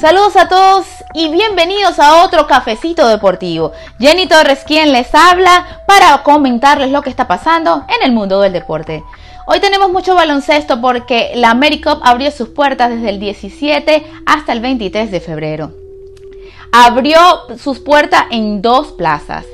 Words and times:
Saludos 0.00 0.34
a 0.36 0.48
todos 0.48 0.86
y 1.12 1.28
bienvenidos 1.28 1.98
a 1.98 2.24
otro 2.24 2.46
cafecito 2.46 3.06
deportivo. 3.06 3.72
Jenny 3.98 4.26
Torres 4.26 4.64
quien 4.66 4.92
les 4.92 5.14
habla 5.14 5.82
para 5.86 6.22
comentarles 6.22 6.90
lo 6.90 7.02
que 7.02 7.10
está 7.10 7.28
pasando 7.28 7.84
en 7.86 8.06
el 8.06 8.12
mundo 8.12 8.40
del 8.40 8.54
deporte. 8.54 9.04
Hoy 9.46 9.60
tenemos 9.60 9.92
mucho 9.92 10.14
baloncesto 10.14 10.80
porque 10.80 11.32
la 11.34 11.50
AmeriCup 11.50 12.00
abrió 12.02 12.30
sus 12.30 12.48
puertas 12.48 12.88
desde 12.88 13.10
el 13.10 13.20
17 13.20 14.06
hasta 14.24 14.54
el 14.54 14.60
23 14.60 15.10
de 15.10 15.20
febrero. 15.20 15.72
Abrió 16.72 17.20
sus 17.58 17.78
puertas 17.78 18.24
en 18.30 18.62
dos 18.62 18.92
plazas. 18.92 19.44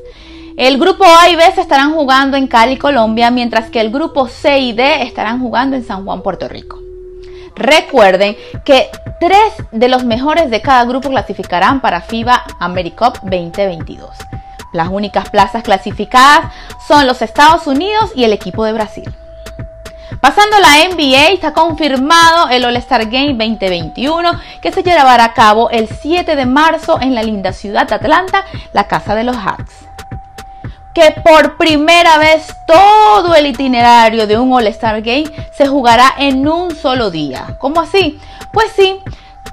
El 0.57 0.79
grupo 0.79 1.05
A 1.05 1.29
y 1.29 1.35
B 1.35 1.43
se 1.57 1.61
estarán 1.61 1.93
jugando 1.93 2.37
en 2.37 2.47
Cali, 2.47 2.77
Colombia, 2.77 3.33
mientras 3.33 3.69
que 3.69 3.81
el 3.81 3.91
grupo 3.91 4.29
C 4.29 4.61
y 4.61 4.73
D 4.75 5.03
estarán 5.03 5.41
jugando 5.41 5.75
en 5.75 5.85
San 5.85 6.05
Juan, 6.05 6.23
Puerto 6.23 6.49
Rico. 6.49 6.86
Recuerden 7.57 8.37
que 8.65 8.91
tres 9.19 9.55
de 9.73 9.89
los 9.89 10.05
mejores 10.05 10.51
de 10.51 10.61
cada 10.61 10.85
grupo 10.85 11.09
clasificarán 11.09 11.81
para 11.81 12.03
FIBA 12.03 12.45
AmeriCup 12.61 13.21
2022. 13.23 14.11
Las 14.73 14.89
únicas 14.89 15.31
plazas 15.31 15.63
clasificadas 15.63 16.53
son 16.87 17.07
los 17.07 17.23
Estados 17.23 17.67
Unidos 17.67 18.13
y 18.15 18.25
el 18.25 18.35
equipo 18.35 18.65
de 18.65 18.75
Brasil. 18.75 19.11
Pasando 20.21 20.57
a 20.57 20.61
la 20.61 20.95
NBA, 20.95 21.29
está 21.29 21.55
confirmado 21.55 22.51
el 22.51 22.65
All-Star 22.65 23.07
Game 23.07 23.35
2021 23.35 24.33
que 24.61 24.73
se 24.73 24.83
llevará 24.83 25.25
a 25.25 25.35
cabo 25.35 25.71
el 25.71 25.89
7 25.89 26.37
de 26.37 26.47
marzo 26.47 26.99
en 27.01 27.15
la 27.15 27.23
linda 27.23 27.53
ciudad 27.53 27.89
de 27.89 27.95
Atlanta, 27.95 28.45
la 28.75 28.87
casa 28.87 29.15
de 29.15 29.25
los 29.25 29.37
Hawks 29.37 29.87
que 30.97 31.11
por 31.21 31.59
primera 31.59 32.17
vez 32.17 32.47
todo 32.67 33.35
el 33.35 33.49
itinerario 33.49 34.27
de 34.27 34.39
un 34.39 34.51
All-Star 34.51 35.03
Game 35.03 35.31
se 35.55 35.67
jugará 35.67 36.15
en 36.17 36.49
un 36.49 36.75
solo 36.75 37.11
día. 37.11 37.59
¿Cómo 37.61 37.83
así? 37.83 38.19
Pues 38.51 38.73
sí, 38.75 38.97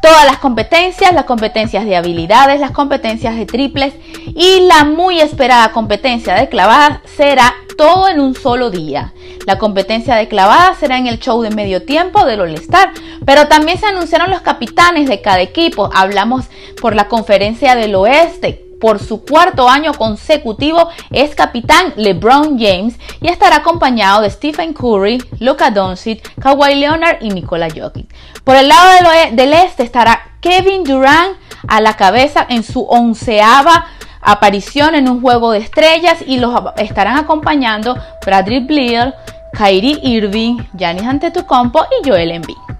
todas 0.01 0.25
las 0.25 0.37
competencias, 0.37 1.11
las 1.11 1.25
competencias 1.25 1.83
de 1.83 1.97
habilidades, 1.97 2.61
las 2.61 2.71
competencias 2.71 3.35
de 3.35 3.45
triples 3.45 3.93
y 4.25 4.61
la 4.61 4.85
muy 4.85 5.19
esperada 5.19 5.73
competencia 5.73 6.35
de 6.35 6.47
clavadas 6.47 6.99
será 7.17 7.53
todo 7.77 8.07
en 8.07 8.21
un 8.21 8.35
solo 8.35 8.69
día. 8.69 9.13
La 9.45 9.59
competencia 9.59 10.15
de 10.15 10.29
clavadas 10.29 10.77
será 10.77 10.97
en 10.97 11.07
el 11.07 11.19
show 11.19 11.41
de 11.41 11.49
medio 11.49 11.83
tiempo 11.83 12.23
del 12.23 12.39
All-Star, 12.39 12.93
pero 13.25 13.49
también 13.49 13.77
se 13.77 13.87
anunciaron 13.87 14.31
los 14.31 14.39
capitanes 14.39 15.09
de 15.09 15.19
cada 15.19 15.41
equipo. 15.41 15.89
Hablamos 15.93 16.45
por 16.79 16.95
la 16.95 17.09
conferencia 17.09 17.75
del 17.75 17.95
oeste, 17.95 18.63
por 18.83 18.99
su 18.99 19.23
cuarto 19.23 19.69
año 19.69 19.93
consecutivo 19.93 20.89
es 21.09 21.35
capitán 21.35 21.93
LeBron 21.95 22.59
James 22.59 22.99
y 23.21 23.29
estará 23.29 23.55
acompañado 23.55 24.21
de 24.21 24.29
Stephen 24.29 24.73
Curry, 24.73 25.23
Luka 25.39 25.71
Doncic, 25.71 26.37
Kawhi 26.37 26.75
Leonard 26.75 27.19
y 27.21 27.29
Nikola 27.29 27.69
Jokic. 27.69 28.13
Por 28.43 28.57
el 28.57 28.67
lado 28.67 28.89
del, 29.31 29.53
este 29.53 29.83
estará 29.83 30.33
Kevin 30.41 30.83
Durant 30.83 31.37
a 31.65 31.79
la 31.79 31.95
cabeza 31.95 32.45
en 32.49 32.61
su 32.61 32.83
onceava 32.83 33.85
aparición 34.21 34.95
en 34.95 35.07
un 35.07 35.21
juego 35.21 35.53
de 35.53 35.59
estrellas 35.59 36.17
y 36.27 36.39
los 36.39 36.53
estarán 36.75 37.15
acompañando 37.15 37.97
Bradley 38.25 38.65
Beal, 38.65 39.15
Kyrie 39.53 39.97
Irving, 40.03 40.57
Giannis 40.73 41.07
Antetokounmpo 41.07 41.85
y 42.01 42.09
Joel 42.09 42.31
Embiid. 42.31 42.72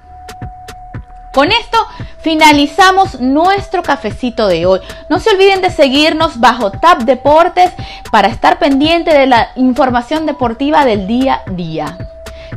Con 1.33 1.51
esto 1.51 1.79
finalizamos 2.19 3.19
nuestro 3.19 3.81
cafecito 3.81 4.47
de 4.47 4.67
hoy. 4.67 4.81
No 5.09 5.19
se 5.19 5.31
olviden 5.31 5.61
de 5.61 5.71
seguirnos 5.71 6.39
bajo 6.39 6.69
Tap 6.69 7.01
Deportes 7.01 7.71
para 8.11 8.27
estar 8.27 8.59
pendiente 8.59 9.11
de 9.11 9.25
la 9.25 9.49
información 9.55 10.27
deportiva 10.27 10.85
del 10.85 11.07
día 11.07 11.41
a 11.47 11.49
día. 11.49 11.97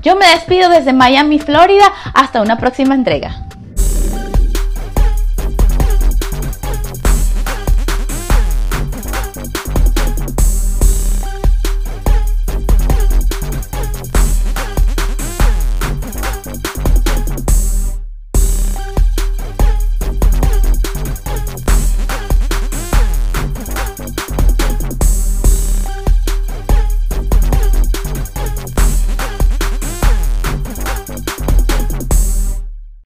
Yo 0.03 0.15
me 0.15 0.29
despido 0.29 0.69
desde 0.69 0.93
Miami, 0.93 1.39
Florida. 1.39 1.91
Hasta 2.13 2.43
una 2.43 2.59
próxima 2.59 2.95
entrega. 2.95 3.46